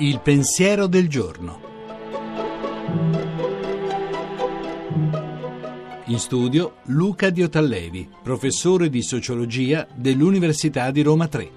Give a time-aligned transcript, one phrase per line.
[0.00, 1.60] Il pensiero del giorno.
[6.06, 11.50] In studio Luca Diotallevi, professore di sociologia dell'Università di Roma 3.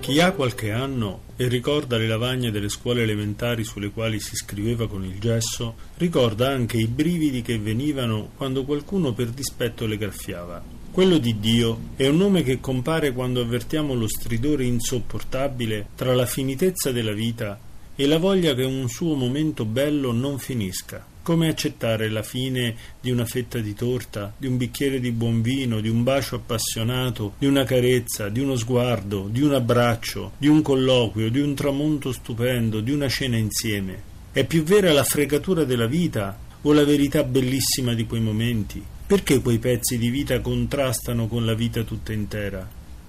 [0.00, 4.88] Chi ha qualche anno e ricorda le lavagne delle scuole elementari sulle quali si scriveva
[4.88, 10.77] con il gesso, ricorda anche i brividi che venivano quando qualcuno per dispetto le graffiava.
[10.98, 16.26] Quello di Dio è un nome che compare quando avvertiamo lo stridore insopportabile tra la
[16.26, 17.56] finitezza della vita
[17.94, 21.06] e la voglia che un suo momento bello non finisca.
[21.22, 25.80] Come accettare la fine di una fetta di torta, di un bicchiere di buon vino,
[25.80, 30.62] di un bacio appassionato, di una carezza, di uno sguardo, di un abbraccio, di un
[30.62, 34.02] colloquio, di un tramonto stupendo, di una cena insieme?
[34.32, 38.84] È più vera la fregatura della vita o la verità bellissima di quei momenti?
[39.06, 42.68] Perché quei pezzi di vita contrastano con la vita tutta intera?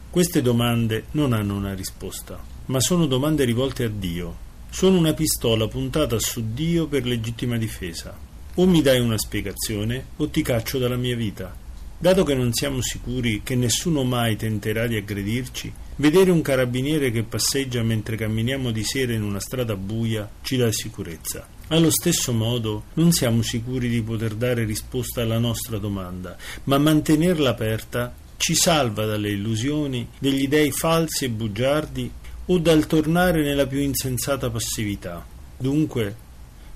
[0.10, 5.68] Queste domande non hanno una risposta, ma sono domande rivolte a Dio sono una pistola
[5.68, 8.16] puntata su Dio per legittima difesa.
[8.56, 11.56] O mi dai una spiegazione o ti caccio dalla mia vita.
[11.98, 17.24] Dato che non siamo sicuri che nessuno mai tenterà di aggredirci, vedere un carabiniere che
[17.24, 21.48] passeggia mentre camminiamo di sera in una strada buia ci dà sicurezza.
[21.72, 27.52] Allo stesso modo non siamo sicuri di poter dare risposta alla nostra domanda, ma mantenerla
[27.52, 32.12] aperta ci salva dalle illusioni degli dei falsi e bugiardi
[32.48, 35.24] o dal tornare nella più insensata passività.
[35.58, 36.16] Dunque,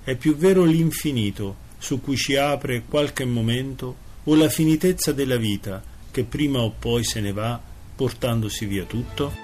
[0.04, 5.82] è più vero l'infinito su cui ci apre qualche momento o la finitezza della vita
[6.12, 7.60] che prima o poi se ne va
[7.96, 9.43] portandosi via tutto?